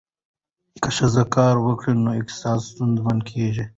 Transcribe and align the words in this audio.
که 0.81 0.89
ښځه 0.97 1.23
کار 1.35 1.55
وکړي، 1.61 1.93
نو 2.03 2.09
اقتصادي 2.19 2.63
ستونزې 2.71 3.01
کمېږي. 3.29 3.65